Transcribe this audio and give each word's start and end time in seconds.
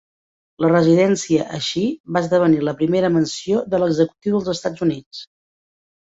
La 0.63 0.69
residència 0.69 1.43
així 1.57 1.83
va 2.15 2.23
esdevenir 2.25 2.61
la 2.69 2.73
primera 2.79 3.11
mansió 3.17 3.59
de 3.73 3.81
l'executiu 3.83 4.39
dels 4.39 4.49
Estats 4.55 4.87
Units. 4.87 5.21